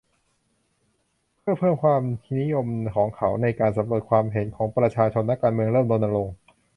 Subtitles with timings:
[1.39, 2.01] เพื่อเพิ่มความ
[2.39, 6.33] นิยมของเขาในการสำรวจความคิดเห็นของประชาชนนักการเมืองเริ่มรณรงค์